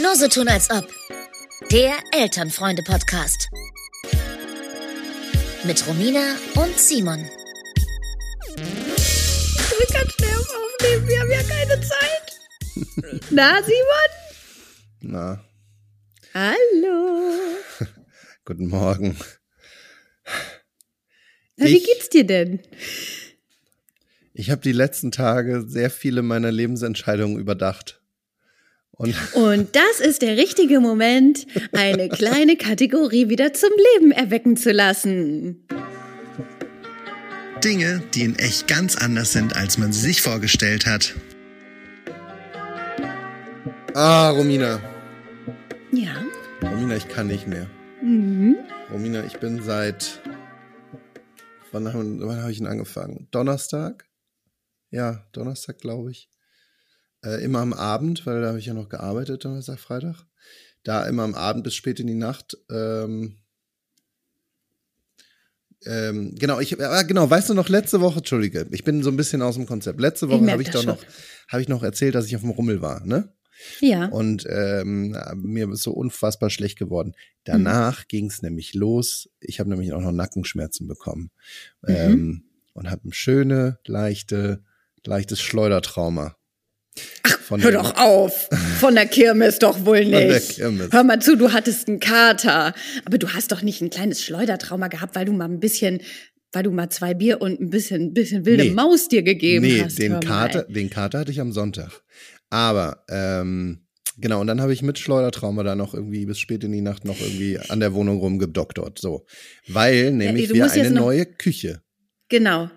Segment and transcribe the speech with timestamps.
[0.00, 0.88] Nur so tun als ob.
[1.70, 3.48] Der Elternfreunde-Podcast.
[5.64, 7.24] Mit Romina und Simon.
[8.56, 8.62] Du
[9.78, 13.22] bist ganz schnell auf Aufnehmen, wir haben ja keine Zeit.
[13.30, 14.10] Na, Simon?
[15.00, 15.44] Na,
[16.34, 17.36] Hallo.
[18.46, 19.16] guten Morgen.
[21.56, 22.60] Na, wie Ich- geht's dir denn?
[24.34, 28.01] Ich habe die letzten Tage sehr viele meiner Lebensentscheidungen überdacht.
[29.02, 34.70] Und Und das ist der richtige Moment, eine kleine Kategorie wieder zum Leben erwecken zu
[34.70, 35.66] lassen.
[37.64, 41.14] Dinge, die in echt ganz anders sind, als man sie sich vorgestellt hat.
[43.94, 44.80] ah, Romina.
[45.92, 46.14] Ja.
[46.62, 47.66] Romina, ich kann nicht mehr.
[48.02, 48.56] Mhm.
[48.90, 50.20] Romina, ich bin seit
[51.72, 53.28] wann, haben- wann habe ich denn angefangen?
[53.30, 54.06] Donnerstag?
[54.90, 56.28] Ja, Donnerstag, glaube ich.
[57.24, 60.26] Äh, immer am Abend, weil da habe ich ja noch gearbeitet, Donnerstag, Freitag.
[60.82, 62.56] Da immer am Abend bis spät in die Nacht.
[62.70, 63.38] Ähm,
[65.84, 69.16] ähm, genau, ich, ah, genau, weißt du noch, letzte Woche, Entschuldige, ich bin so ein
[69.16, 70.00] bisschen aus dem Konzept.
[70.00, 71.02] Letzte Woche habe ich doch noch,
[71.48, 73.32] habe ich noch erzählt, dass ich auf dem Rummel war, ne?
[73.80, 74.06] Ja.
[74.06, 77.14] Und ähm, mir ist so unfassbar schlecht geworden.
[77.44, 79.28] Danach ging es nämlich los.
[79.40, 81.30] Ich habe nämlich auch noch Nackenschmerzen bekommen.
[81.86, 84.64] Ähm, und habe ein schöne, leichte,
[85.04, 86.36] leichtes Schleudertrauma.
[87.46, 88.48] Von Hör der- doch auf.
[88.80, 90.56] Von der Kirmes doch wohl der nicht.
[90.56, 90.92] Kirmes.
[90.92, 92.74] Hör mal zu, du hattest einen Kater.
[93.04, 96.00] Aber du hast doch nicht ein kleines Schleudertrauma gehabt, weil du mal ein bisschen,
[96.52, 98.70] weil du mal zwei Bier und ein bisschen, ein bisschen wilde Nee.
[98.70, 99.98] Maus dir gegeben Nee, hast.
[99.98, 100.26] den hör mal.
[100.26, 102.02] Kater, den Kater hatte ich am Sonntag.
[102.50, 103.86] Aber, ähm,
[104.18, 107.04] genau, und dann habe ich mit Schleudertrauma da noch irgendwie bis spät in die Nacht
[107.06, 108.98] noch irgendwie an der Wohnung rumgedoktort.
[108.98, 109.24] So.
[109.68, 111.80] Weil nämlich du wir eine neue Küche
[112.28, 112.70] Genau.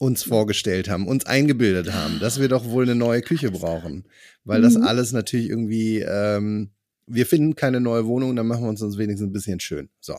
[0.00, 4.04] Uns vorgestellt haben, uns eingebildet haben, dass wir doch wohl eine neue Küche brauchen.
[4.44, 4.82] Weil das Mhm.
[4.84, 6.70] alles natürlich irgendwie, ähm,
[7.10, 9.88] wir finden keine neue Wohnung, dann machen wir uns uns wenigstens ein bisschen schön.
[10.00, 10.14] So.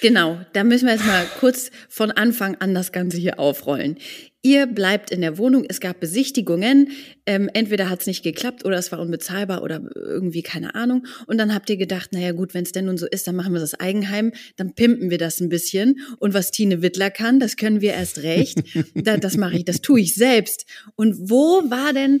[0.00, 3.96] Genau, da müssen wir jetzt mal kurz von Anfang an das Ganze hier aufrollen.
[4.42, 6.90] Ihr bleibt in der Wohnung, es gab Besichtigungen,
[7.24, 11.06] ähm, entweder hat es nicht geklappt oder es war unbezahlbar oder irgendwie keine Ahnung.
[11.26, 13.54] Und dann habt ihr gedacht, naja gut, wenn es denn nun so ist, dann machen
[13.54, 16.00] wir das Eigenheim, dann pimpen wir das ein bisschen.
[16.18, 18.62] Und was Tine Wittler kann, das können wir erst recht.
[18.94, 20.66] da, das mache ich, das tue ich selbst.
[20.94, 22.20] Und wo war denn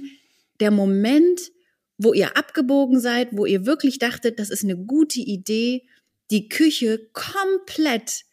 [0.60, 1.52] der Moment,
[1.98, 5.86] wo ihr abgebogen seid, wo ihr wirklich dachtet, das ist eine gute Idee,
[6.30, 8.24] die Küche komplett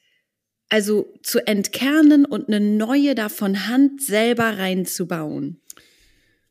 [0.71, 5.59] also zu entkernen und eine neue da von Hand selber reinzubauen.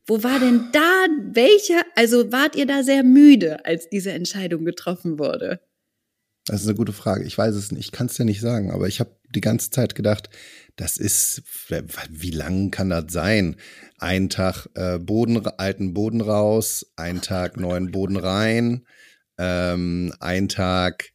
[0.07, 5.19] Wo war denn da welcher, also wart ihr da sehr müde, als diese Entscheidung getroffen
[5.19, 5.61] wurde?
[6.45, 7.25] Das ist eine gute Frage.
[7.25, 7.87] Ich weiß es nicht.
[7.87, 10.29] Ich kann es dir nicht sagen, aber ich habe die ganze Zeit gedacht,
[10.81, 11.43] das ist,
[12.09, 13.57] wie lang kann das sein?
[13.99, 18.87] Ein Tag äh, Boden, alten Boden raus, ein Tag neuen Boden rein,
[19.37, 21.11] ähm, ein Tag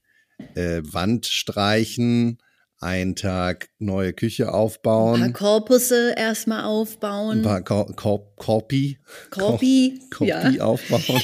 [0.53, 2.37] äh, Wand streichen,
[2.79, 7.39] ein Tag neue Küche Ein paar aufbauen, Korpusse erstmal aufbauen.
[7.39, 8.99] ein paar Kor Kor Korpi,
[9.31, 10.43] Korpi, Korpi ja.
[10.59, 11.23] aufbauen.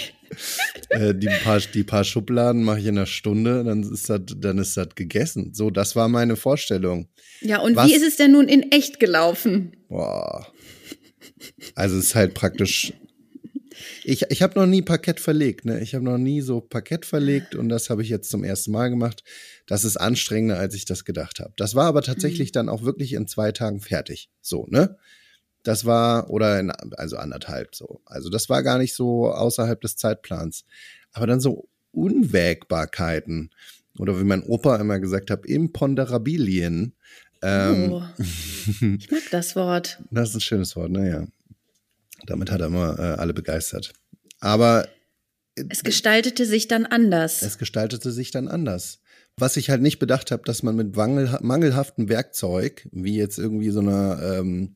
[0.89, 4.57] äh, die, paar, die paar Schubladen mache ich in einer Stunde, dann ist das, dann
[4.57, 5.53] ist das gegessen.
[5.53, 7.07] So, das war meine Vorstellung.
[7.41, 9.75] Ja, und Was- wie ist es denn nun in echt gelaufen?
[9.89, 10.47] Boah.
[11.75, 12.93] Also es ist halt praktisch.
[14.03, 15.81] Ich, ich habe noch nie Parkett verlegt, ne?
[15.81, 18.89] Ich habe noch nie so Parkett verlegt und das habe ich jetzt zum ersten Mal
[18.89, 19.23] gemacht.
[19.65, 21.53] Das ist anstrengender, als ich das gedacht habe.
[21.57, 24.29] Das war aber tatsächlich dann auch wirklich in zwei Tagen fertig.
[24.41, 24.97] So, ne?
[25.63, 28.01] Das war, oder in, also anderthalb so.
[28.05, 30.65] Also das war gar nicht so außerhalb des Zeitplans.
[31.11, 33.51] Aber dann so Unwägbarkeiten.
[33.99, 36.93] Oder wie mein Opa immer gesagt hat, Imponderabilien.
[37.41, 39.99] Ähm, oh, ich mag das Wort.
[40.11, 41.25] das ist ein schönes Wort, naja.
[42.25, 43.93] Damit hat er immer äh, alle begeistert.
[44.39, 44.87] Aber
[45.69, 47.41] Es gestaltete sich dann anders.
[47.41, 48.99] es gestaltete sich dann anders.
[49.37, 53.69] Was ich halt nicht bedacht habe, dass man mit mangel, mangelhaftem Werkzeug, wie jetzt irgendwie
[53.71, 54.75] so einer ähm,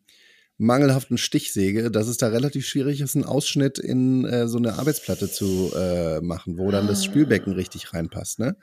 [0.57, 5.29] mangelhaften Stichsäge, dass es da relativ schwierig ist, einen Ausschnitt in äh, so eine Arbeitsplatte
[5.29, 8.39] zu äh, machen, wo dann das Spülbecken richtig reinpasst.
[8.39, 8.55] Ne?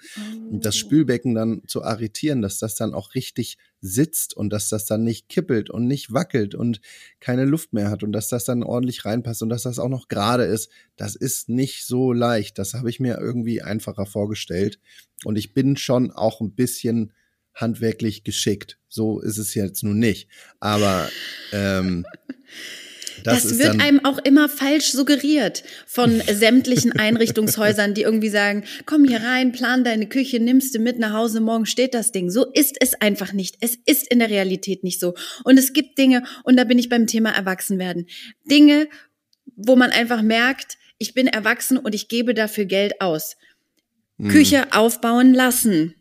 [0.50, 4.86] Und das Spülbecken dann zu arretieren, dass das dann auch richtig sitzt und dass das
[4.86, 6.80] dann nicht kippelt und nicht wackelt und
[7.20, 10.08] keine Luft mehr hat und dass das dann ordentlich reinpasst und dass das auch noch
[10.08, 12.58] gerade ist, das ist nicht so leicht.
[12.58, 14.78] Das habe ich mir irgendwie einfacher vorgestellt.
[15.24, 17.12] Und ich bin schon auch ein bisschen
[17.54, 18.78] handwerklich geschickt.
[18.88, 20.28] So ist es jetzt nun nicht.
[20.60, 21.08] Aber
[21.52, 22.04] ähm,
[23.24, 29.04] das, Das, wird einem auch immer falsch suggeriert von sämtlichen Einrichtungshäusern, die irgendwie sagen, komm
[29.04, 32.30] hier rein, plan deine Küche, nimmst du mit nach Hause, morgen steht das Ding.
[32.30, 33.56] So ist es einfach nicht.
[33.60, 35.14] Es ist in der Realität nicht so.
[35.44, 38.06] Und es gibt Dinge, und da bin ich beim Thema Erwachsenwerden,
[38.50, 38.88] Dinge,
[39.56, 43.36] wo man einfach merkt, ich bin erwachsen und ich gebe dafür Geld aus.
[44.28, 45.94] Küche aufbauen lassen.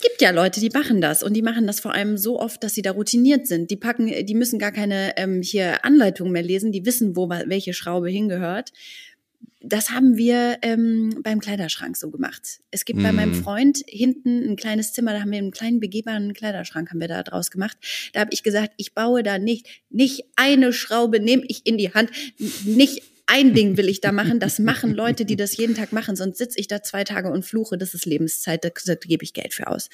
[0.00, 2.74] Gibt ja Leute, die machen das und die machen das vor allem so oft, dass
[2.74, 3.70] sie da routiniert sind.
[3.70, 7.74] Die packen, die müssen gar keine ähm, hier Anleitungen mehr lesen, die wissen, wo welche
[7.74, 8.72] Schraube hingehört.
[9.60, 12.60] Das haben wir ähm, beim Kleiderschrank so gemacht.
[12.70, 13.42] Es gibt bei meinem Mhm.
[13.42, 17.24] Freund hinten ein kleines Zimmer, da haben wir einen kleinen begehbaren Kleiderschrank haben wir da
[17.24, 17.76] draus gemacht.
[18.12, 21.92] Da habe ich gesagt, ich baue da nicht, nicht eine Schraube nehme ich in die
[21.92, 22.10] Hand,
[22.64, 24.40] nicht ein Ding will ich da machen.
[24.40, 27.44] Das machen Leute, die das jeden Tag machen, sonst sitze ich da zwei Tage und
[27.44, 29.90] fluche, das ist Lebenszeit, da, da gebe ich Geld für aus.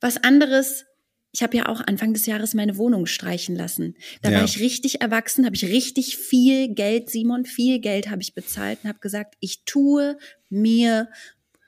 [0.00, 0.84] Was anderes,
[1.32, 3.96] ich habe ja auch Anfang des Jahres meine Wohnung streichen lassen.
[4.22, 4.38] Da Ja.
[4.38, 8.78] war ich richtig erwachsen, habe ich richtig viel Geld, Simon, viel Geld habe ich bezahlt
[8.84, 10.16] und habe gesagt, ich tue
[10.48, 11.08] mir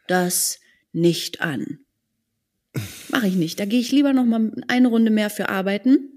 [0.06, 0.61] das
[0.93, 1.81] nicht an.
[3.09, 3.59] Mache ich nicht.
[3.59, 6.16] Da gehe ich lieber noch mal eine Runde mehr für arbeiten.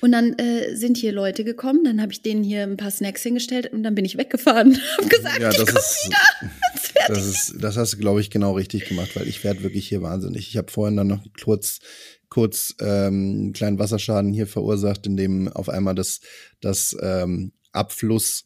[0.00, 3.22] Und dann äh, sind hier Leute gekommen, dann habe ich denen hier ein paar Snacks
[3.22, 4.78] hingestellt und dann bin ich weggefahren.
[4.98, 6.50] Hab gesagt, Ja, ich das komm ist, wieder.
[7.08, 10.02] das ist, das hast du, glaube ich, genau richtig gemacht, weil ich werde wirklich hier
[10.02, 10.48] wahnsinnig.
[10.48, 11.80] Ich habe vorhin dann noch kurz,
[12.28, 16.20] kurz ähm, einen kleinen Wasserschaden hier verursacht, in dem auf einmal das,
[16.60, 18.44] das ähm, Abfluss,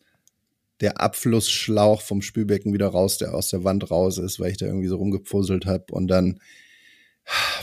[0.81, 4.67] der Abflussschlauch vom Spülbecken wieder raus, der aus der Wand raus ist, weil ich da
[4.67, 6.41] irgendwie so rumgepfuzzelt habe und dann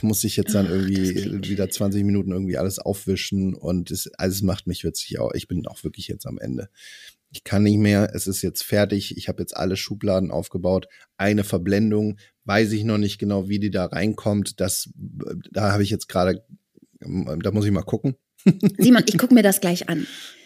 [0.02, 4.42] muss ich jetzt dann irgendwie wieder 20 Minuten irgendwie alles aufwischen und es, also es
[4.42, 5.34] macht mich witzig auch.
[5.34, 6.70] Ich bin auch wirklich jetzt am Ende.
[7.30, 9.18] Ich kann nicht mehr, es ist jetzt fertig.
[9.18, 10.88] Ich habe jetzt alle Schubladen aufgebaut.
[11.18, 14.60] Eine Verblendung, weiß ich noch nicht genau, wie die da reinkommt.
[14.62, 14.90] Das,
[15.52, 16.46] da habe ich jetzt gerade,
[17.00, 18.16] da muss ich mal gucken.
[18.78, 20.08] Simon, ich guck mir das gleich an.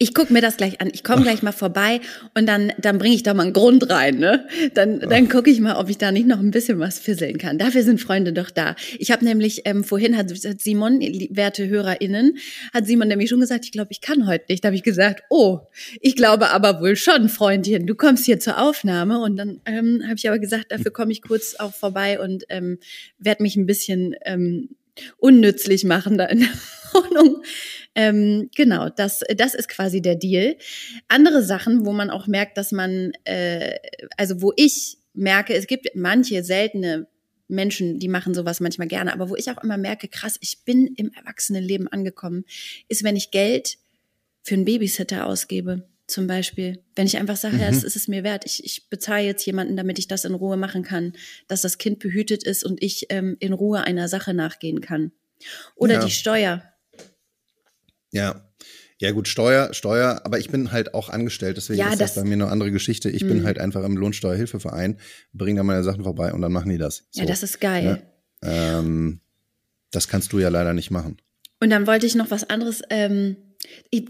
[0.00, 0.90] Ich guck mir das gleich an.
[0.92, 2.00] Ich komme gleich mal vorbei
[2.34, 4.18] und dann, dann bringe ich da mal einen Grund rein.
[4.18, 4.46] Ne?
[4.74, 7.58] Dann, dann gucke ich mal, ob ich da nicht noch ein bisschen was fisseln kann.
[7.58, 8.76] Dafür sind Freunde doch da.
[9.00, 12.38] Ich habe nämlich, ähm, vorhin hat, hat Simon, werte HörerInnen,
[12.72, 14.62] hat Simon nämlich schon gesagt, ich glaube, ich kann heute nicht.
[14.62, 15.62] Da habe ich gesagt, oh,
[16.00, 17.88] ich glaube aber wohl schon, Freundchen.
[17.88, 19.20] Du kommst hier zur Aufnahme.
[19.20, 22.78] Und dann ähm, habe ich aber gesagt, dafür komme ich kurz auch vorbei und ähm,
[23.18, 24.68] werde mich ein bisschen ähm,
[25.16, 26.48] unnützlich machen da in der
[26.92, 27.42] Wohnung.
[28.00, 30.56] Ähm, genau, das, das ist quasi der Deal.
[31.08, 33.74] Andere Sachen, wo man auch merkt, dass man, äh,
[34.16, 37.08] also wo ich merke, es gibt manche seltene
[37.48, 40.86] Menschen, die machen sowas manchmal gerne, aber wo ich auch immer merke, krass, ich bin
[40.96, 42.44] im Erwachsenenleben angekommen,
[42.86, 43.78] ist, wenn ich Geld
[44.44, 45.88] für einen Babysitter ausgebe.
[46.06, 47.76] Zum Beispiel, wenn ich einfach sage, ja, Mhm.
[47.76, 50.56] es ist es mir wert, ich, ich bezahle jetzt jemanden, damit ich das in Ruhe
[50.56, 51.14] machen kann,
[51.48, 55.10] dass das Kind behütet ist und ich ähm, in Ruhe einer Sache nachgehen kann.
[55.74, 56.04] Oder Ja.
[56.04, 56.62] die Steuer.
[58.12, 58.44] Ja.
[59.00, 62.22] Ja, gut, Steuer, Steuer, aber ich bin halt auch angestellt, deswegen Ja, ist das, das-
[62.22, 63.08] bei mir eine andere Geschichte.
[63.10, 63.28] Ich Mhm.
[63.28, 64.98] bin halt einfach im Lohnsteuerhilfeverein,
[65.32, 67.04] bringe da meine Sachen vorbei und dann machen die das.
[67.12, 67.28] Ja, So.
[67.28, 68.02] das ist geil.
[68.42, 68.78] Ja.
[68.80, 69.20] Ähm,
[69.92, 71.16] das kannst du ja leider nicht machen.
[71.60, 73.36] Und dann wollte ich noch was anderes, ähm,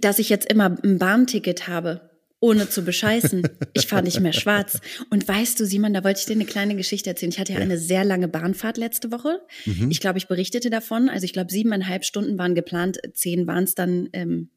[0.00, 3.43] dass ich jetzt immer ein Bahnticket habe, ohne zu bescheißen.
[3.73, 4.81] Ich fahre nicht mehr schwarz.
[5.11, 7.32] Und weißt du, Simon, da wollte ich dir eine kleine Geschichte erzählen.
[7.32, 7.64] Ich hatte ja, Ja.
[7.64, 9.40] eine sehr lange Bahnfahrt letzte Woche.
[9.67, 9.90] Mhm.
[9.90, 11.08] Ich glaube, ich berichtete davon.
[11.08, 14.50] Also ich glaube, siebeneinhalb Stunden waren geplant, zehn waren es dann ähm,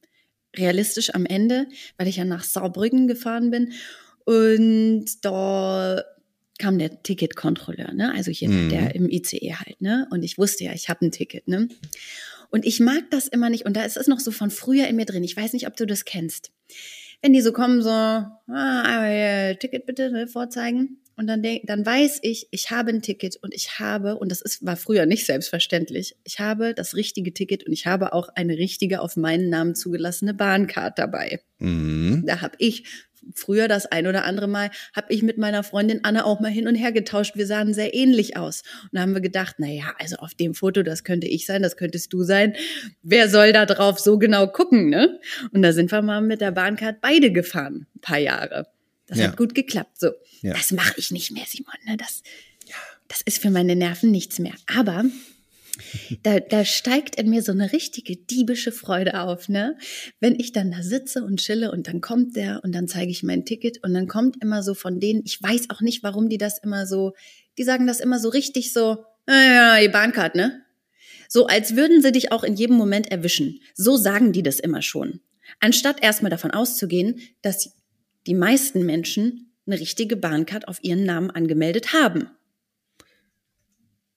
[0.56, 1.66] realistisch am Ende,
[1.98, 3.72] weil ich ja nach Saarbrücken gefahren bin.
[4.26, 6.04] Und da
[6.60, 8.14] kam der Ticketkontrolleur, ne?
[8.14, 8.70] Also hier Mhm.
[8.70, 10.08] der im ICE halt, ne?
[10.12, 11.68] Und ich wusste ja, ich habe ein Ticket, ne?
[12.52, 13.66] Und ich mag das immer nicht.
[13.66, 15.24] Und da ist es noch so von früher in mir drin.
[15.24, 16.52] Ich weiß nicht, ob du das kennst.
[17.22, 21.02] Wenn die so kommen, so, ah, Ticket bitte ne, vorzeigen.
[21.22, 24.42] Und dann, denk, dann weiß ich, ich habe ein Ticket und ich habe, und das
[24.42, 28.58] ist, war früher nicht selbstverständlich, ich habe das richtige Ticket und ich habe auch eine
[28.58, 31.42] richtige auf meinen Namen zugelassene Bahncard dabei.
[31.60, 32.24] Mhm.
[32.26, 32.86] Da habe ich
[33.36, 36.68] früher das ein oder andere Mal, habe ich mit meiner Freundin Anna auch mal hin
[36.68, 37.36] und her getauscht.
[37.36, 38.64] Wir sahen sehr ähnlich aus.
[38.86, 41.62] Und da haben wir gedacht, na ja, also auf dem Foto, das könnte ich sein,
[41.62, 42.56] das könntest du sein.
[43.04, 45.20] Wer soll da drauf so genau gucken, ne?
[45.52, 48.66] Und da sind wir mal mit der Bahncard beide gefahren, ein paar Jahre.
[49.12, 49.28] Das Ja.
[49.28, 50.00] hat gut geklappt.
[50.00, 50.54] So, Ja.
[50.54, 51.74] das mache ich nicht mehr, Simon.
[51.86, 51.98] Ne?
[51.98, 52.24] Das,
[53.10, 54.54] das ist für meine Nerven nichts mehr.
[54.74, 55.04] Aber
[56.24, 59.78] da, da steigt in mir so eine richtige diebische Freude auf, ne?
[60.22, 63.22] Wenn ich dann da sitze und chille und dann kommt der und dann zeige ich
[63.24, 66.38] mein Ticket und dann kommt immer so von denen, ich weiß auch nicht, warum die
[66.38, 67.14] das immer so,
[67.58, 70.62] die sagen das immer so richtig so, ja, ja, die Bahncard, ne?
[71.28, 73.60] So als würden sie dich auch in jedem Moment erwischen.
[73.74, 75.20] So sagen die das immer schon.
[75.60, 77.74] Anstatt erstmal davon auszugehen, dass
[78.28, 82.28] die meisten Menschen eine richtige Bahncard auf ihren Namen angemeldet haben.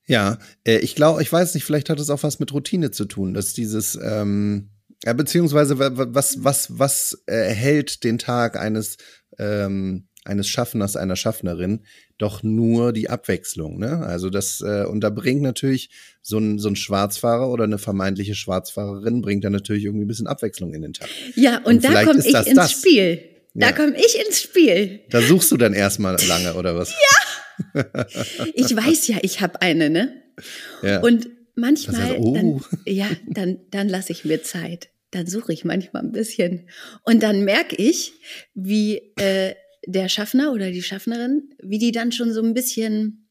[0.06, 3.06] Ja, äh, ich glaube, ich weiß nicht, vielleicht hat es auch was mit Routine zu
[3.06, 4.68] tun, dass dieses, ähm,
[5.04, 8.98] ja, beziehungsweise wa- wa- was, was, was erhält den Tag eines,
[9.38, 11.84] ähm, eines Schaffners, einer Schaffnerin,
[12.18, 13.98] doch nur die Abwechslung, ne?
[14.06, 15.90] Also das, äh, und da bringt natürlich
[16.22, 20.26] so ein, so ein Schwarzfahrer oder eine vermeintliche Schwarzfahrerin bringt da natürlich irgendwie ein bisschen
[20.26, 21.08] Abwechslung in den Tag.
[21.34, 22.72] Ja, und, Und da komme ich ins das.
[22.72, 23.20] Spiel.
[23.54, 23.72] Da Ja.
[23.72, 25.00] komme ich ins Spiel.
[25.10, 26.92] Da suchst du dann erstmal lange, oder was?
[28.54, 30.22] Ich weiß ja, ich habe eine, ne?
[30.82, 31.00] Ja.
[31.00, 32.34] Und manchmal, Das heißt, oh.
[32.34, 34.88] dann, ja, dann, dann lasse ich mir Zeit.
[35.12, 36.68] Dann suche ich manchmal ein bisschen.
[37.04, 38.12] Und dann merke ich,
[38.54, 39.54] wie äh,
[39.86, 43.23] der Schaffner oder die Schaffnerin, wie die dann schon so ein bisschen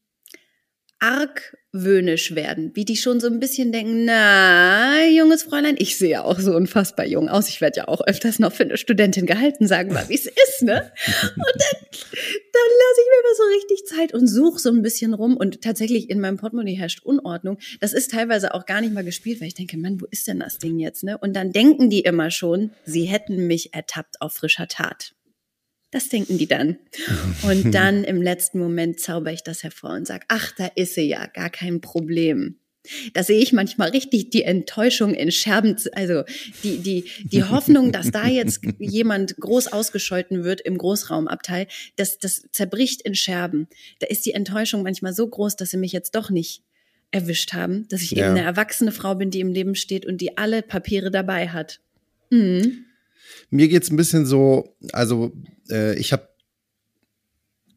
[1.00, 6.24] argwöhnisch werden, wie die schon so ein bisschen denken, na, junges Fräulein, ich sehe ja
[6.24, 7.48] auch so unfassbar jung aus.
[7.48, 10.62] Ich werde ja auch öfters noch für eine Studentin gehalten, sagen wir, wie es ist,
[10.62, 10.74] ne?
[10.74, 15.14] Und dann, dann lasse ich mir immer so richtig Zeit und suche so ein bisschen
[15.14, 15.36] rum.
[15.36, 17.58] Und tatsächlich in meinem Portemonnaie herrscht Unordnung.
[17.80, 20.40] Das ist teilweise auch gar nicht mal gespielt, weil ich denke, Mann, wo ist denn
[20.40, 21.04] das Ding jetzt?
[21.04, 21.18] Ne?
[21.18, 25.14] Und dann denken die immer schon, sie hätten mich ertappt auf frischer Tat.
[25.94, 26.76] Das denken die dann.
[27.44, 31.02] Und dann im letzten Moment zauber ich das hervor und sage, ach, da ist sie
[31.02, 32.56] ja, gar kein Problem.
[33.12, 36.24] Da sehe ich manchmal richtig die Enttäuschung in Scherben, also
[36.64, 42.42] die, die, die Hoffnung, dass da jetzt jemand groß ausgescholten wird im Großraumabteil, das, das
[42.50, 43.68] zerbricht in Scherben.
[44.00, 46.62] Da ist die Enttäuschung manchmal so groß, dass sie mich jetzt doch nicht
[47.12, 48.26] erwischt haben, dass ich Ja.
[48.26, 51.78] eben eine erwachsene Frau bin, die im Leben steht und die alle Papiere dabei hat.
[52.30, 52.84] Mhm.
[53.50, 55.32] Mir geht's ein bisschen so, also
[55.70, 56.28] äh, ich habe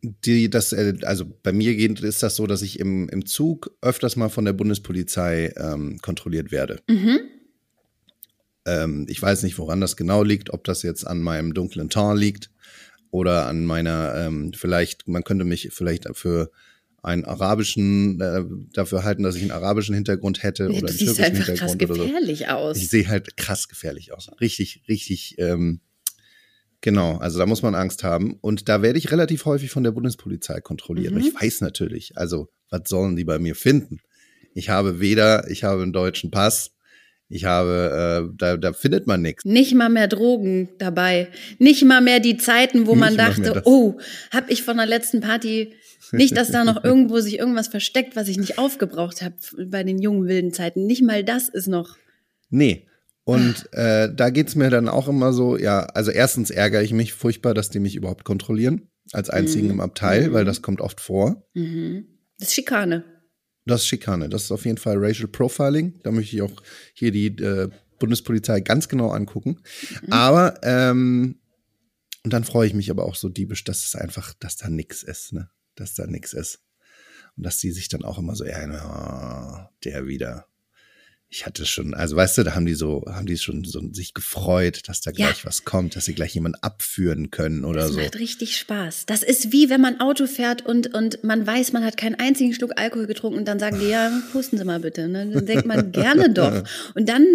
[0.02, 3.72] die, das, äh, also bei mir geht, ist das so, dass ich im, im Zug
[3.82, 6.80] öfters mal von der Bundespolizei ähm, kontrolliert werde.
[6.88, 7.20] Mhm.
[8.66, 12.20] Ähm, ich weiß nicht, woran das genau liegt, ob das jetzt an meinem dunklen Teint
[12.20, 12.52] liegt
[13.12, 16.52] oder an meiner, ähm, vielleicht, man könnte mich vielleicht für
[17.02, 20.98] einen arabischen, äh, dafür halten, dass ich einen arabischen Hintergrund hätte Ja, oder du einen
[20.98, 22.14] siehst türkischen einfach krass Hintergrund oder so.
[22.14, 22.78] gefährlich aus.
[22.78, 24.30] Ich sehe halt krass gefährlich aus.
[24.42, 25.80] Richtig, richtig, ähm,
[26.82, 27.18] genau.
[27.18, 28.38] Also da muss man Angst haben.
[28.42, 31.14] Und da werde ich relativ häufig von der Bundespolizei kontrolliert.
[31.14, 31.20] Mhm.
[31.20, 34.00] Ich weiß natürlich, also was sollen die bei mir finden?
[34.54, 36.72] Ich habe weder, ich habe einen deutschen Pass,
[37.30, 39.44] ich habe, äh, da, da findet man nichts.
[39.44, 41.28] Nicht mal mehr Drogen dabei.
[41.60, 44.00] Nicht mal mehr die Zeiten, wo man Nicht mehr dachte, oh,
[44.32, 45.74] hab ich von der letzten Party
[46.14, 50.02] nicht, dass da noch irgendwo sich irgendwas versteckt, was ich nicht aufgebraucht habe bei den
[50.02, 50.86] jungen wilden Zeiten.
[50.86, 51.98] Nicht mal das ist noch.
[52.50, 52.87] Nee.
[53.28, 57.14] Und äh, da geht's mir dann auch immer so, ja, also erstens ärgere ich mich
[57.14, 59.74] furchtbar, dass die mich überhaupt kontrollieren, als einzigen Mhm.
[59.74, 60.34] im Abteil, Mhm.
[60.34, 61.46] weil das kommt oft vor.
[61.54, 62.06] Mhm.
[62.40, 63.04] Das ist Schikane.
[63.66, 64.30] Das ist Schikane.
[64.30, 66.00] Das ist auf jeden Fall Racial Profiling.
[66.04, 66.54] Da möchte ich auch
[66.94, 67.68] hier die äh,
[68.00, 69.60] Bundespolizei ganz genau angucken.
[70.04, 70.14] Mhm.
[70.14, 71.40] Aber ähm,
[72.24, 75.04] und dann freue ich mich aber auch so diebisch, dass es einfach, dass da nix
[75.04, 75.50] ist, ne?
[75.76, 76.60] Dass da nix ist.
[77.36, 80.48] Und dass die sich dann auch immer so, ja, der wieder.
[81.30, 84.14] Ich hatte schon, also weißt du, da haben die so, haben die schon so sich
[84.14, 85.28] gefreut, dass da Ja.
[85.28, 88.00] gleich was kommt, dass sie gleich jemanden abführen können oder Das so.
[88.00, 89.06] macht richtig Spaß.
[89.08, 92.54] Das ist wie wenn man Auto fährt und, und man weiß, man hat keinen einzigen
[92.54, 95.10] Schluck Alkohol getrunken und dann sagen die, ja, pusten Sie mal bitte.
[95.10, 95.30] Ne?
[95.34, 96.64] Dann denkt man gerne doch.
[96.96, 97.26] Und dann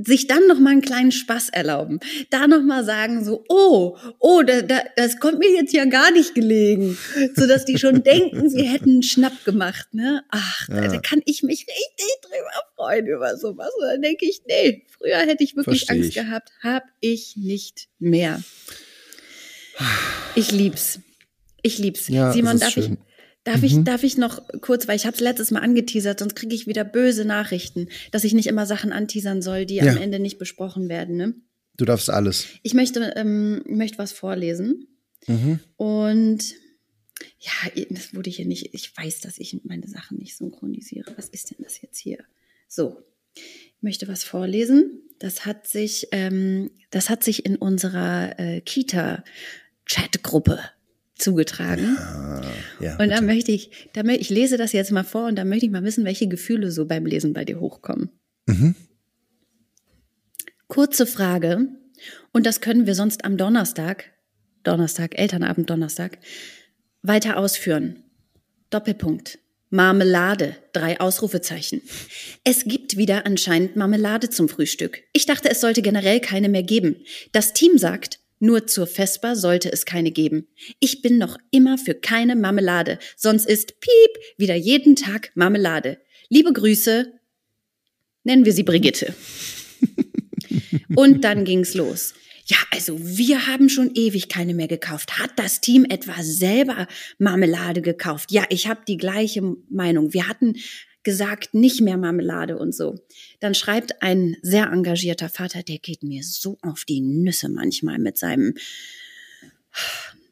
[0.00, 1.98] sich dann noch mal einen kleinen Spaß erlauben.
[2.30, 6.10] Da noch mal sagen so, oh, oh, da, da, das kommt mir jetzt ja gar
[6.12, 6.96] nicht gelegen.
[7.34, 9.88] So dass die schon denken, sie hätten einen Schnapp gemacht.
[9.92, 10.22] Ne?
[10.30, 10.88] Ach, da, Ja.
[10.88, 13.70] da kann ich mich richtig drüber freuen über sowas.
[13.80, 16.14] Und dann denke ich, nee, früher hätte ich wirklich Versteh Angst ich.
[16.14, 16.52] gehabt.
[16.62, 18.40] Hab ich nicht mehr.
[20.34, 21.00] Ich lieb's.
[21.62, 22.08] Ich lieb's.
[22.08, 22.90] Ja, Simon, darf ich,
[23.48, 23.84] darf ich, Mhm.
[23.84, 26.84] darf ich noch kurz, weil ich habe es letztes Mal angeteasert, sonst kriege ich wieder
[26.84, 29.84] böse Nachrichten, dass ich nicht immer Sachen anteasern soll, die Ja.
[29.90, 31.16] am Ende nicht besprochen werden.
[31.16, 31.34] Ne?
[31.76, 32.46] Du darfst alles.
[32.62, 34.86] Ich möchte, ähm, möchte was vorlesen
[35.26, 35.60] Mhm.
[35.76, 36.40] und
[37.40, 37.50] ja,
[37.90, 38.74] das wurde hier nicht.
[38.74, 41.12] Ich weiß, dass ich meine Sachen nicht synchronisiere.
[41.16, 42.18] Was ist denn das jetzt hier?
[42.68, 42.96] So,
[43.34, 45.02] ich möchte was vorlesen.
[45.18, 50.60] Das hat sich, ähm, das hat sich in unserer äh, Kita-Chat-Gruppe
[51.18, 51.96] zugetragen.
[51.98, 52.42] Ah,
[52.80, 53.22] ja, Und da bitte.
[53.22, 55.84] möchte ich, da mö- ich lese das jetzt mal vor und da möchte ich mal
[55.84, 58.10] wissen, welche Gefühle so beim Lesen bei dir hochkommen.
[58.46, 58.74] Mhm.
[60.68, 61.68] Kurze Frage.
[62.32, 64.04] Und das können wir sonst am Donnerstag,
[64.62, 66.18] Donnerstag, Elternabend Donnerstag,
[67.02, 68.04] weiter ausführen.
[68.70, 69.38] Doppelpunkt.
[69.70, 70.56] Marmelade.
[70.72, 71.82] Drei Ausrufezeichen.
[72.44, 75.02] Es gibt wieder anscheinend Marmelade zum Frühstück.
[75.12, 76.96] Ich dachte, es sollte generell keine mehr geben.
[77.32, 80.48] Das Team sagt, nur zur Vesper sollte es keine geben.
[80.80, 82.98] Ich bin noch immer für keine Marmelade.
[83.16, 85.98] Sonst ist Piep wieder jeden Tag Marmelade.
[86.28, 87.12] Liebe Grüße.
[88.24, 89.14] Nennen wir sie Brigitte.
[90.94, 92.14] Und dann ging's los.
[92.46, 95.18] Ja, also wir haben schon ewig keine mehr gekauft.
[95.18, 96.86] Hat das Team etwa selber
[97.18, 98.32] Marmelade gekauft?
[98.32, 100.14] Ja, ich habe die gleiche Meinung.
[100.14, 100.54] Wir hatten
[101.08, 103.00] gesagt, nicht mehr Marmelade und so.
[103.40, 108.18] Dann schreibt ein sehr engagierter Vater, der geht mir so auf die Nüsse manchmal mit
[108.18, 108.56] seinem.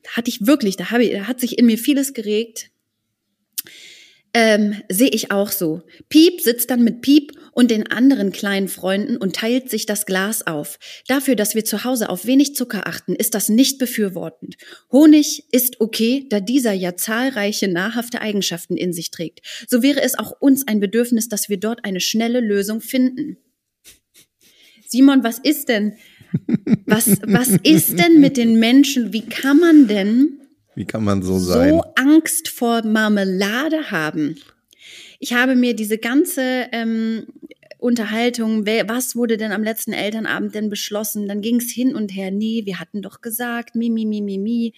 [0.09, 2.71] Hatte ich wirklich, da, habe ich, da hat sich in mir vieles geregt.
[4.38, 5.80] Ähm, Sehe ich auch so.
[6.10, 10.46] Piep sitzt dann mit Piep und den anderen kleinen Freunden und teilt sich das Glas
[10.46, 10.78] auf.
[11.08, 14.58] Dafür, dass wir zu Hause auf wenig Zucker achten, ist das nicht befürwortend.
[14.92, 19.40] Honig ist okay, da dieser ja zahlreiche nahrhafte Eigenschaften in sich trägt.
[19.68, 23.38] So wäre es auch uns ein Bedürfnis, dass wir dort eine schnelle Lösung finden.
[24.86, 25.94] Simon, was ist denn?
[26.84, 29.14] Was, was ist denn mit den Menschen?
[29.14, 30.45] Wie kann man denn
[30.76, 31.71] Wie kann man so sein?
[31.71, 34.37] so Angst vor Marmelade haben.
[35.18, 37.26] Ich habe mir diese ganze ähm,
[37.78, 41.28] Unterhaltung, wer, was wurde denn am letzten Elternabend denn beschlossen?
[41.28, 42.30] Dann ging es hin und her.
[42.30, 44.75] Nee, wir hatten doch gesagt, mi, mi, mi, mi, mi.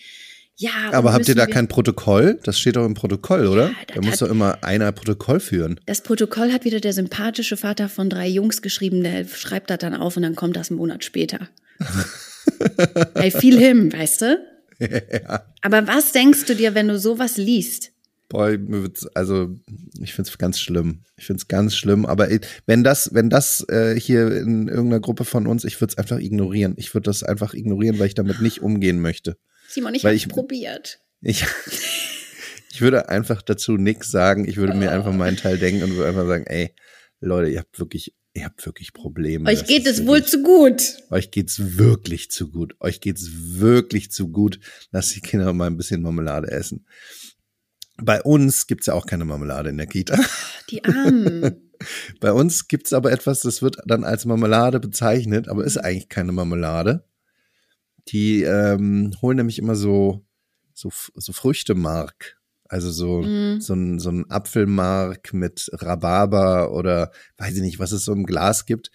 [0.55, 2.39] Ja, Aber habt ihr da kein Protokoll?
[2.45, 3.71] Das steht doch im Protokoll, oder?
[3.89, 5.81] das da muss doch immer einer Protokoll führen.
[5.87, 9.95] Das Protokoll hat wieder der sympathische Vater von drei Jungs geschrieben, der schreibt das dann
[9.95, 11.49] auf und dann kommt das einen Monat später.
[13.19, 14.58] I feel him, weißt du?
[15.63, 17.93] Aber was denkst du dir, wenn du sowas liest?
[18.29, 18.59] Boah,
[19.15, 19.57] also
[20.03, 21.01] ich find's ganz schlimm.
[21.17, 22.05] Ich find's ganz schlimm.
[22.05, 22.29] Aber
[22.67, 26.19] wenn das, wenn das äh, hier in irgendeiner Gruppe von uns, ich würde es einfach
[26.19, 26.75] ignorieren.
[26.77, 29.39] Ich würde das einfach ignorieren, weil ich damit nicht umgehen möchte.
[29.69, 31.01] Simon, ich habe ich- probiert.
[31.23, 31.45] Ich,
[32.73, 34.47] ich würde einfach dazu nichts sagen.
[34.47, 36.75] Ich würde mir einfach meinen Teil denken und würde einfach sagen, ey,
[37.21, 39.49] Leute, ihr habt wirklich, ihr habt wirklich Probleme.
[39.49, 40.83] Euch geht es wohl zu gut.
[41.11, 42.75] Euch geht's wirklich zu gut.
[42.81, 44.61] Euch geht's wirklich zu gut.
[44.91, 46.87] Lasst die Kinder mal ein bisschen Marmelade essen.
[48.01, 50.19] Bei uns gibt's ja auch keine Marmelade in der Kita.
[50.71, 51.71] Die Armen.
[52.21, 56.33] Bei uns gibt's aber etwas, das wird dann als Marmelade bezeichnet, aber ist eigentlich keine
[56.33, 57.05] Marmelade.
[58.09, 60.25] Die ähm, holen nämlich immer so,
[60.73, 62.38] so, so Früchtemark.
[62.69, 63.61] Also so, Mm.
[63.61, 68.25] so, ein, so ein Apfelmark mit Rhabarber oder weiß ich nicht, was es so im
[68.27, 68.91] Glas gibt.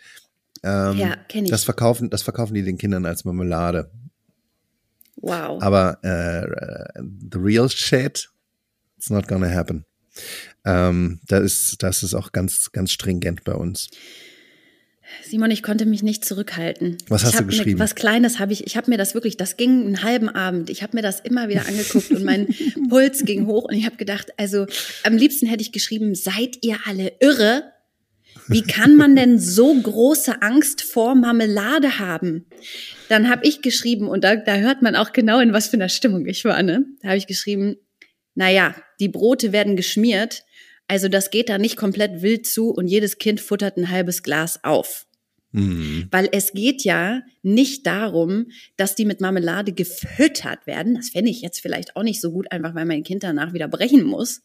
[0.64, 1.52] Ähm, Ja, kenn ich.
[1.52, 3.90] Das verkaufen, das verkaufen die den Kindern als Marmelade.
[5.18, 5.62] Wow.
[5.62, 7.02] Aber äh,
[7.32, 8.30] the real shit,
[8.98, 9.86] it's not gonna happen.
[10.66, 13.90] Ähm, da ist, das ist auch ganz, ganz stringent bei uns.
[15.24, 16.98] Simon, ich konnte mich nicht zurückhalten.
[17.08, 17.74] Was hast du hab geschrieben?
[17.74, 18.66] Mir, was Kleines habe ich.
[18.66, 20.70] Ich habe mir das wirklich, das ging einen halben Abend.
[20.70, 22.48] Ich habe mir das immer wieder angeguckt und mein
[22.90, 24.66] Puls ging hoch und ich habe gedacht, also
[25.04, 27.72] am liebsten hätte ich geschrieben, seid ihr alle irre?
[28.48, 32.46] Wie kann man denn so große Angst vor Marmelade haben?
[33.08, 35.90] Dann habe ich geschrieben, und da, da hört man auch genau, in was für einer
[35.90, 36.86] Stimmung ich war, ne?
[37.02, 37.78] Da habe ich geschrieben,
[38.36, 40.44] naja, die Brote werden geschmiert,
[40.88, 44.64] also das geht da nicht komplett wild zu und jedes Kind futtert ein halbes Glas
[44.64, 45.06] auf.
[45.54, 46.08] Hm.
[46.10, 50.96] Weil es geht ja nicht darum, dass die mit Marmelade gefüttert werden.
[50.96, 53.68] Das fände ich jetzt vielleicht auch nicht so gut, einfach weil mein Kind danach wieder
[53.68, 54.42] brechen muss.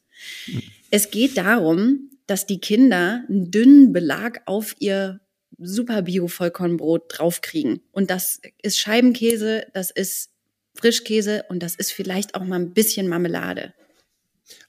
[0.90, 5.20] Es geht darum, dass die Kinder einen dünnen Belag auf ihr
[5.58, 7.80] super Bio-Vollkornbrot draufkriegen.
[7.90, 10.30] Und das ist Scheibenkäse, das ist
[10.74, 13.74] Frischkäse und das ist vielleicht auch mal ein bisschen Marmelade.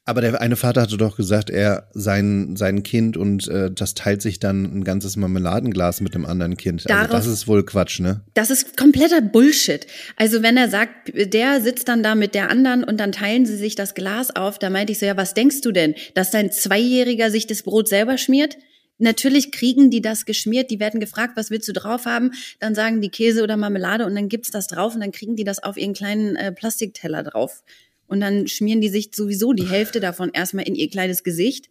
[0.05, 4.21] Aber der eine Vater hatte doch gesagt, er sein, sein Kind und äh, das teilt
[4.21, 6.81] sich dann ein ganzes Marmeladenglas mit dem anderen Kind.
[6.81, 8.21] also Darauf- das ist wohl Quatsch, ne?
[8.33, 9.85] Das ist kompletter Bullshit.
[10.15, 13.55] Also wenn er sagt, der sitzt dann da mit der anderen und dann teilen sie
[13.55, 16.51] sich das Glas auf, da meinte ich so, ja, was denkst du denn, dass dein
[16.51, 18.57] Zweijähriger sich das Brot selber schmiert?
[19.01, 22.31] Natürlich kriegen die das geschmiert, die werden gefragt, was willst du drauf haben?
[22.59, 25.45] Dann sagen die Käse oder Marmelade und dann gibt's das drauf und dann kriegen die
[25.45, 27.63] das auf ihren kleinen äh, Plastikteller drauf.
[28.09, 31.69] Und dann schmieren die sich sowieso die Hälfte davon erstmal in ihr kleines Gesicht.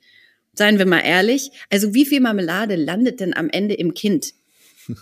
[0.55, 1.51] Seien wir mal ehrlich.
[1.71, 4.33] Also wie viel Marmelade landet denn am Ende im Kind?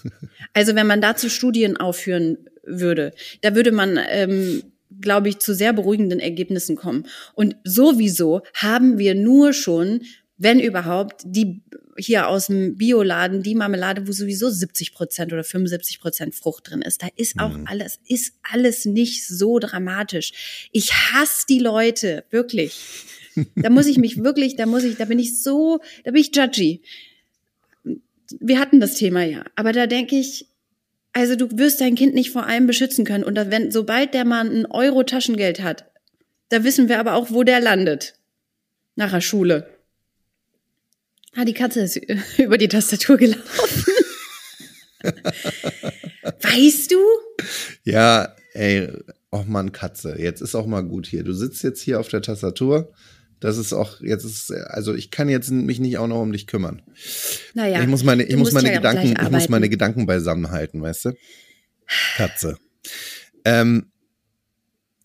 [0.53, 4.62] Also wenn man dazu Studien aufführen würde, da würde man, ähm,
[5.01, 7.07] glaube ich, zu sehr beruhigenden Ergebnissen kommen.
[7.35, 10.01] Und sowieso haben wir nur schon,
[10.38, 11.62] wenn überhaupt, die
[11.96, 16.83] hier aus dem Bioladen, die Marmelade, wo sowieso 70 Prozent oder 75 Prozent Frucht drin
[16.83, 17.03] ist.
[17.03, 20.68] Da ist auch alles, ist alles nicht so dramatisch.
[20.72, 22.79] Ich hasse die Leute, wirklich.
[23.55, 26.37] Da muss ich mich wirklich, da muss ich, da bin ich so, da bin ich
[26.37, 26.83] judgy
[28.40, 30.46] wir hatten das Thema ja, aber da denke ich,
[31.12, 33.25] also du wirst dein Kind nicht vor allem beschützen können.
[33.25, 35.87] Und wenn, sobald der Mann ein Euro Taschengeld hat,
[36.51, 38.14] da wissen wir aber auch, wo der landet.
[38.96, 39.75] Nach der Schule.
[41.37, 41.96] Ah, die Katze ist
[42.38, 43.92] über die Tastatur gelaufen.
[46.40, 46.96] weißt du?
[47.85, 48.88] Ja, ey,
[49.31, 51.22] oh Mann, Katze, jetzt ist auch mal gut hier.
[51.25, 52.90] Du sitzt jetzt hier auf der Tastatur.
[53.38, 56.46] Das ist auch, jetzt ist, also ich kann jetzt mich nicht auch noch um dich
[56.46, 56.81] kümmern.
[57.53, 57.83] Naja.
[57.83, 61.05] ich muss meine, ich muss meine ja Gedanken, ich muss meine Gedanken beisammen halten, weißt
[61.05, 61.12] du?
[62.16, 62.57] Katze.
[63.44, 63.90] Ähm,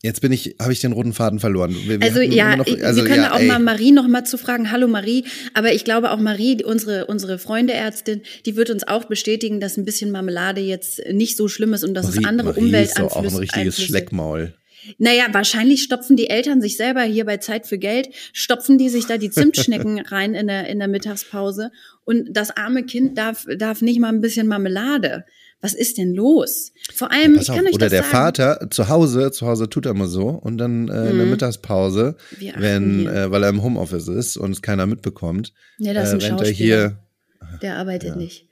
[0.03, 1.75] jetzt bin ich, habe ich den roten Faden verloren.
[1.85, 3.47] Wir, Also ja, noch- also, wir können ja, auch ey.
[3.47, 4.71] mal Marie noch mal zu fragen.
[4.71, 9.59] Hallo Marie, aber ich glaube auch Marie, unsere unsere Freundeärztin, die wird uns auch bestätigen,
[9.59, 12.83] dass ein bisschen Marmelade jetzt nicht so schlimm ist und dass es Marie- andere Marie
[12.83, 14.53] ist doch auch ein Umwelteinflüsse richtiges Einflüsse- Schleckmaul.
[14.97, 19.05] Naja, wahrscheinlich stopfen die Eltern sich selber hier bei Zeit für Geld, stopfen die sich
[19.05, 21.69] da die Zimtschnecken rein in der, in der Mittagspause
[22.03, 25.23] und das arme Kind darf, darf nicht mal ein bisschen Marmelade.
[25.61, 26.71] Was ist denn los?
[26.93, 28.11] Vor allem, Pass ich auf, kann euch oder das der sagen.
[28.11, 31.31] Vater zu Hause, zu Hause tut er immer so und dann äh, in der Mhm.
[31.31, 32.15] Mittagspause,
[32.57, 36.19] wenn, äh, weil er im Homeoffice ist und es keiner mitbekommt, Ja, das ist ein
[36.21, 36.97] äh, rennt er Schauspieler.
[37.51, 37.59] hier.
[37.61, 38.15] Der arbeitet Ja.
[38.15, 38.47] nicht.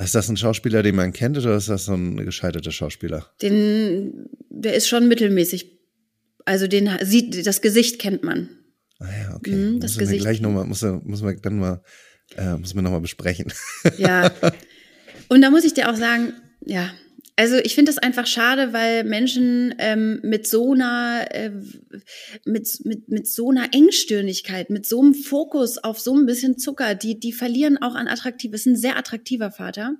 [0.00, 3.26] Ist das ein Schauspieler, den man kennt, oder ist das so ein gescheiterter Schauspieler?
[3.42, 5.78] Den, der ist schon mittelmäßig.
[6.46, 8.48] Also den sieht, das Gesicht kennt man.
[8.98, 9.50] Ah ja, okay.
[9.54, 11.82] Mhm, das wir Gesicht- gleich nochmal, muss, er- muss man dann mal,
[12.36, 13.52] äh, müssen wir nochmal besprechen.
[13.98, 14.30] Ja.
[15.28, 16.90] Und da muss ich dir auch sagen, ja,
[17.36, 21.50] also ich finde das einfach schade, weil Menschen ähm, mit so einer, äh,
[22.44, 26.94] mit, mit, mit so einer Engstirnigkeit, mit so einem Fokus auf so ein bisschen Zucker,
[26.94, 28.52] die, die verlieren auch an attraktiv.
[28.52, 29.96] Ist ein sehr attraktiver Vater.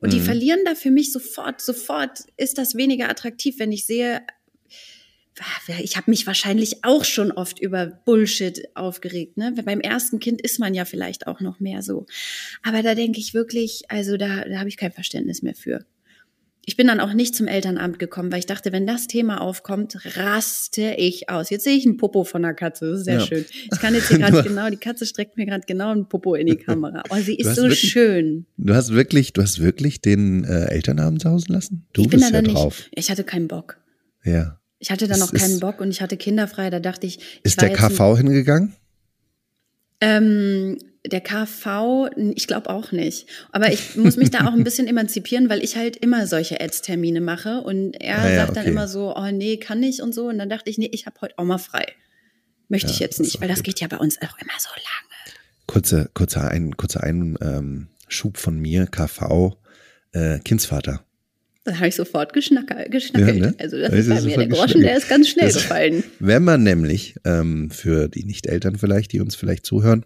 [0.00, 0.24] Und die Mhm.
[0.24, 4.20] verlieren da für mich sofort, sofort ist das weniger attraktiv, wenn ich sehe,
[5.82, 9.36] ich habe mich wahrscheinlich auch schon oft über Bullshit aufgeregt.
[9.36, 9.54] Ne?
[9.64, 12.06] Beim ersten Kind ist man ja vielleicht auch noch mehr so.
[12.62, 15.84] Aber da denke ich wirklich, also da, da habe ich kein Verständnis mehr für.
[16.66, 19.96] Ich bin dann auch nicht zum Elternamt gekommen, weil ich dachte, wenn das Thema aufkommt,
[20.18, 21.48] raste ich aus.
[21.48, 23.26] Jetzt sehe ich einen Popo von der Katze, das ist sehr Ja.
[23.26, 23.46] schön.
[23.72, 26.46] Ich kann jetzt hier gerade genau, die Katze streckt mir gerade genau einen Popo in
[26.46, 27.02] die Kamera.
[27.08, 28.44] Oh, sie ist so wirklich- schön.
[28.58, 31.86] Du hast wirklich, du hast wirklich den äh, Elternabend sausen lassen?
[31.94, 32.78] Du ich bin bist da ja drauf.
[32.80, 32.90] nicht.
[32.98, 33.78] Ich hatte keinen Bock.
[34.24, 34.60] Ja.
[34.78, 36.70] Ich hatte dann Es noch keinen ist- Bock und ich hatte kinderfrei.
[36.70, 38.74] Da dachte ich, ich Ist der jetzt ein- KV hingegangen?
[40.00, 43.26] Ähm, der KV, ich glaube auch nicht.
[43.50, 47.20] Aber ich muss mich da auch ein bisschen emanzipieren, weil ich halt immer solche Ads-Termine
[47.20, 47.62] mache.
[47.62, 48.70] Und er Ah ja, sagt dann okay.
[48.72, 50.28] immer so, oh nee, kann nicht und so.
[50.28, 51.86] Und dann dachte ich, nee, ich habe heute auch mal frei.
[52.68, 53.66] Möchte Ja, ich jetzt nicht, weil das gut.
[53.66, 55.34] geht ja bei uns auch immer so lange.
[55.66, 59.56] Kurze, kurzer ein, kurzer ein, ähm, Schub von mir, KV,
[60.12, 61.04] äh, Kindsvater.
[61.68, 63.36] Da habe ich sofort geschnacker, geschnackelt.
[63.36, 63.54] Ja, ne?
[63.58, 64.20] Also das Das ist bei mir.
[64.22, 66.02] sofort Der Groschen, der ist ganz schnell Das- gefallen.
[66.18, 70.04] Wenn man nämlich, ähm, für die Nicht-Eltern vielleicht, die uns vielleicht zuhören,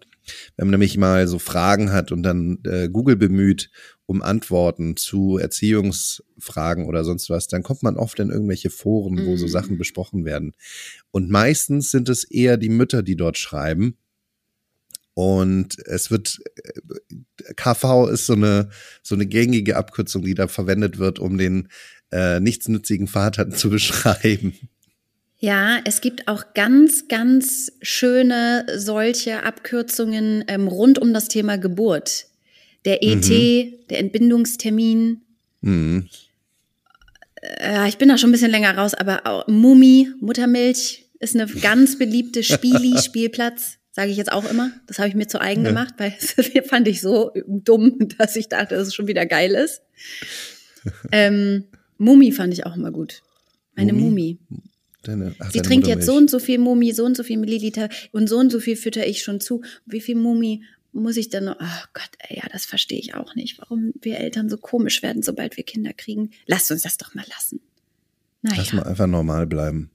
[0.57, 3.69] wenn man nämlich mal so Fragen hat und dann äh, Google bemüht
[4.05, 9.37] um Antworten zu Erziehungsfragen oder sonst was, dann kommt man oft in irgendwelche Foren, wo
[9.37, 9.49] so Mhm.
[9.49, 10.51] Sachen besprochen werden.
[11.11, 13.95] Und meistens sind es eher die Mütter, die dort schreiben.
[15.15, 18.69] Und es wird, äh, KV ist so eine,
[19.03, 21.69] so eine gängige Abkürzung, die da verwendet wird, um den
[22.11, 24.53] äh, nichtsnützigen Vater zu beschreiben.
[25.37, 32.27] Ja, es gibt auch ganz, ganz schöne solche Abkürzungen ähm, rund um das Thema Geburt.
[32.85, 33.29] Der ET,
[33.89, 35.21] der Entbindungstermin.
[35.61, 36.09] Mhm.
[37.41, 41.47] Äh, ich bin da schon ein bisschen länger raus, aber auch Mumi, Muttermilch ist eine
[41.47, 43.77] ganz beliebte Spieli-Spielplatz.
[43.95, 44.71] Sage ich jetzt auch immer.
[44.87, 45.69] Das habe ich mir zu eigen Ja.
[45.69, 46.11] gemacht, weil
[46.67, 49.81] fand ich so dumm, dass ich dachte, dass es schon wieder geil ist.
[51.11, 51.65] ähm,
[51.97, 53.21] Mumi fand ich auch immer gut.
[53.75, 54.39] Meine Mumi?
[54.49, 54.63] Mumi.
[55.03, 57.89] Deine, ach, Sie trinkt jetzt so und so viel Mumi, so und so viel Milliliter
[58.11, 59.61] und so und so viel fütter ich schon zu.
[59.85, 61.57] Wie viel Mumi muss ich dann noch?
[61.59, 65.21] Ach Gott, ey, ja, das verstehe ich auch nicht, warum wir Eltern so komisch werden,
[65.21, 66.31] sobald wir Kinder kriegen.
[66.45, 67.59] Lasst uns das doch mal lassen.
[68.43, 68.89] Lass mal Naja.
[68.89, 69.91] einfach normal bleiben.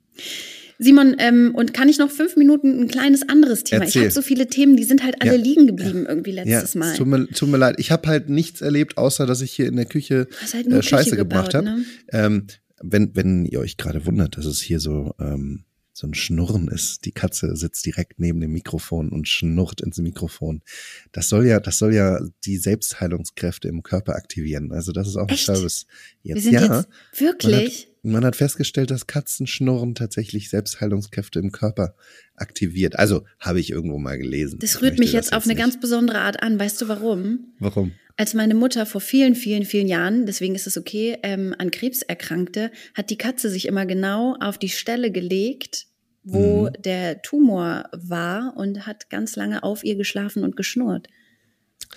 [0.79, 3.85] Simon, ähm, und kann ich noch fünf Minuten ein kleines anderes Thema?
[3.85, 4.03] Erzähl.
[4.03, 5.37] Ich habe so viele Themen, die sind halt alle Ja.
[5.43, 6.97] liegen geblieben irgendwie Ja, letztes es Mal.
[6.97, 7.77] tut mir, tut mir leid.
[7.79, 11.11] Ich habe halt nichts erlebt, außer dass ich hier in der Küche halt äh, Scheiße
[11.11, 11.64] Küche gemacht gebaut, habe.
[11.64, 11.85] ne?
[12.12, 12.47] Ähm,
[12.81, 15.64] wenn, wenn ihr euch gerade wundert, dass es hier so, ähm,
[15.99, 20.63] so ein Schnurren ist, die Katze sitzt direkt neben dem Mikrofon und schnurrt ins Mikrofon.
[21.11, 24.71] Das soll ja, das soll ja die Selbstheilungskräfte im Körper aktivieren.
[24.71, 25.49] Also das ist auch Echt?
[25.49, 25.87] ein Service.
[26.23, 26.77] Wir Jetzt sind ja.
[26.77, 26.89] jetzt
[27.21, 27.89] wirklich.
[28.03, 31.97] Man hat festgestellt, dass Katzenschnurren tatsächlich Selbstheilungskräfte im Körper
[32.37, 32.97] aktiviert.
[32.97, 34.61] Also habe ich irgendwo mal gelesen.
[34.61, 35.63] Das rührt mich jetzt auf eine nicht.
[35.63, 36.61] ganz besondere Art an.
[36.61, 37.55] Weißt du warum?
[37.59, 37.93] Warum?
[38.21, 42.03] Als meine Mutter vor vielen, vielen, vielen Jahren, deswegen ist es okay, ähm, an Krebs
[42.03, 45.87] erkrankte, hat die Katze sich immer genau auf die Stelle gelegt,
[46.25, 46.73] wo Mhm.
[46.83, 51.07] der Tumor war und hat ganz lange auf ihr geschlafen und geschnurrt.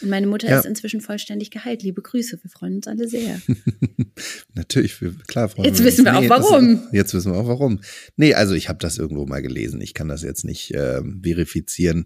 [0.02, 0.60] Und meine Mutter Ja.
[0.60, 1.82] ist inzwischen vollständig geheilt.
[1.84, 3.42] Liebe Grüße, wir freuen uns alle sehr.
[4.54, 5.50] Natürlich, wir, klar.
[5.50, 6.14] freuen Jetzt wir wissen uns.
[6.14, 6.88] wir auch, das ist- warum.
[6.94, 7.82] Jetzt wissen wir auch warum.
[8.16, 9.82] Nee, also ich habe das irgendwo mal gelesen.
[9.82, 12.06] Ich kann das jetzt nicht ähm, verifizieren.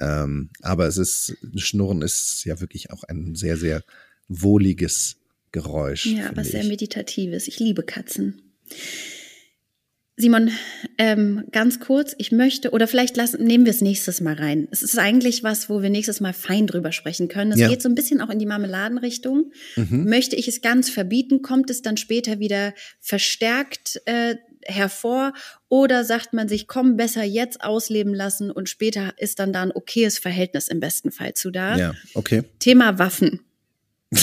[0.00, 3.82] Ähm, aber es ist, Schnurren ist ja wirklich auch ein sehr, sehr
[4.28, 5.16] wohliges
[5.52, 6.06] Geräusch.
[6.06, 7.46] Ja, aber sehr meditatives.
[7.46, 8.40] Ich liebe Katzen.
[10.16, 10.50] Simon,
[10.96, 14.68] ähm, ganz kurz, ich möchte, oder vielleicht lassen, nehmen wir es nächstes Mal rein.
[14.70, 17.50] Es ist eigentlich was, wo wir nächstes Mal fein drüber sprechen können.
[17.50, 17.68] Es Ja.
[17.68, 19.50] geht so ein bisschen auch in die Marmeladenrichtung.
[19.74, 20.04] Mhm.
[20.08, 25.32] Möchte ich es ganz verbieten, kommt es dann später wieder verstärkt äh, hervor?
[25.68, 29.72] Oder sagt man sich, komm, besser jetzt ausleben lassen und später ist dann da ein
[29.72, 31.76] okayes Verhältnis im besten Fall zu da?
[31.76, 32.42] Ja, okay.
[32.58, 33.40] Thema Waffen.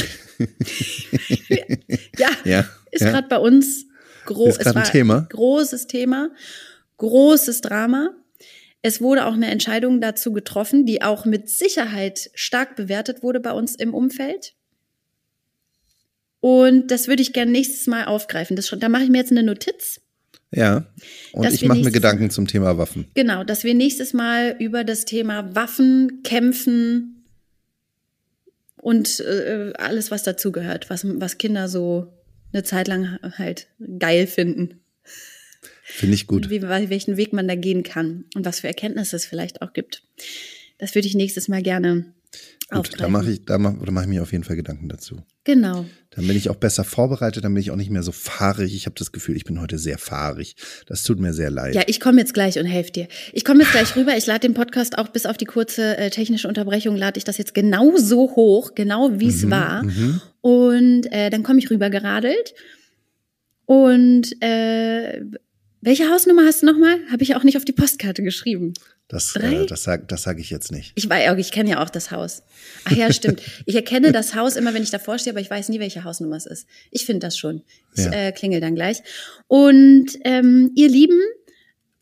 [2.18, 2.66] ja, Ja.
[2.92, 3.12] ist ja.
[3.12, 3.86] gerade bei uns
[4.26, 5.28] Gro Ist es grad ein war Thema?
[5.30, 6.30] großes Thema,
[6.98, 8.12] großes Drama.
[8.84, 13.52] Es wurde auch eine Entscheidung dazu getroffen, die auch mit Sicherheit stark bewertet wurde bei
[13.52, 14.54] uns im Umfeld.
[16.40, 18.56] Und das würde ich gerne nächstes Mal aufgreifen.
[18.56, 20.01] Das da mache ich mir jetzt eine Notiz.
[20.52, 20.86] Ja.
[21.32, 23.08] Und Dass ich mache mir Gedanken zum Thema Waffen.
[23.14, 27.24] Genau, dass wir nächstes Mal über das Thema Waffen, Kämpfen
[28.76, 32.12] und äh, alles, was dazugehört, was, was Kinder so
[32.52, 33.68] eine Zeit lang halt
[34.00, 34.82] geil finden.
[35.84, 36.50] Finde ich gut.
[36.50, 40.04] Wie, welchen Weg man da gehen kann und was für Erkenntnisse es vielleicht auch gibt.
[40.78, 42.14] Das würde ich nächstes Mal gerne
[42.74, 45.22] Gut, da mache ich, da mach, oder mache ich mir auf jeden Fall Gedanken dazu.
[45.44, 45.86] Genau.
[46.12, 48.74] Dann bin ich auch besser vorbereitet, dann bin ich auch nicht mehr so fahrig.
[48.74, 50.56] Ich habe das Gefühl, ich bin heute sehr fahrig.
[50.86, 51.76] Das tut mir sehr leid.
[51.76, 53.08] Ja, ich komme jetzt gleich und helfe dir.
[53.34, 54.16] Ich komme jetzt gleich rüber.
[54.16, 57.38] Ich lade den Podcast auch bis auf die kurze äh, technische Unterbrechung, lade ich das
[57.38, 59.84] jetzt genau so hoch, genau wie es war.
[60.40, 62.54] Und äh, dann komme ich rüber geradelt.
[63.66, 65.22] Und äh,
[65.82, 67.00] welche Hausnummer hast du nochmal?
[67.12, 68.74] Habe ich auch nicht auf die Postkarte geschrieben.
[69.12, 70.94] Das, äh, das sage das sag ich jetzt nicht.
[70.96, 72.44] Ich weiß, ich kenne ja auch das Haus.
[72.86, 73.42] Ach ja, stimmt.
[73.66, 76.38] Ich erkenne das Haus immer, wenn ich davor stehe, aber ich weiß nie, welche Hausnummer
[76.38, 76.66] es ist.
[76.92, 77.64] Ich finde das schon.
[77.96, 78.12] Ich Ja.
[78.14, 79.04] äh, klingel dann gleich.
[79.48, 81.20] Und ähm, ihr Lieben,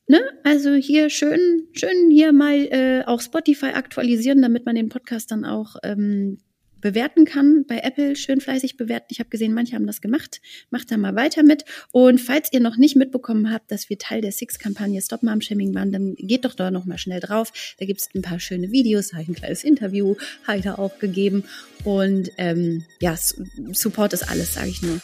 [0.08, 5.32] ne, also hier schön, schön hier mal äh, auch Spotify aktualisieren, damit man den Podcast
[5.32, 6.38] dann auch ähm,
[6.82, 8.16] bewerten kann bei Apple.
[8.16, 9.08] Schön fleißig bewerten.
[9.10, 10.42] Ich habe gesehen, manche haben das gemacht.
[10.70, 11.66] Macht da mal weiter mit.
[11.92, 15.74] Und falls ihr noch nicht mitbekommen habt, dass wir Teil der Six-Kampagne Stop Mom Shaming
[15.74, 17.52] waren, dann geht doch da noch mal schnell drauf.
[17.80, 20.16] Da gibt's ein paar schöne Videos, habe ich ein kleines Interview
[20.48, 21.44] heute auch gegeben.
[21.84, 25.00] Und ähm, ja, Support ist alles, sage ich nur.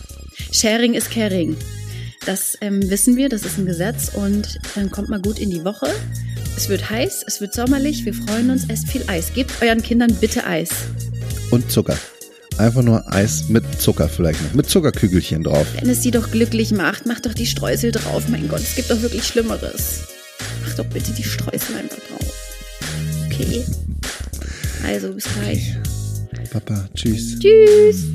[0.51, 1.55] Sharing is caring.
[2.25, 5.63] Das ähm, wissen wir, das ist ein Gesetz und dann kommt mal gut in die
[5.63, 5.87] Woche.
[6.57, 9.33] Es wird heiß, es wird sommerlich, wir freuen uns, esst viel Eis.
[9.33, 10.71] Gebt euren Kindern bitte Eis.
[11.51, 11.97] Und Zucker.
[12.57, 14.53] Einfach nur Eis mit Zucker vielleicht noch.
[14.53, 15.67] Mit Zuckerkügelchen drauf.
[15.79, 18.23] Wenn es sie doch glücklich macht, macht doch die Streusel drauf.
[18.29, 20.03] Mein Gott, es gibt doch wirklich Schlimmeres.
[20.65, 22.33] Mach doch bitte die Streusel einfach drauf.
[23.25, 23.65] Okay.
[24.85, 25.75] Also, bis gleich.
[26.51, 27.37] Papa, tschüss.
[27.39, 28.05] Tschüss.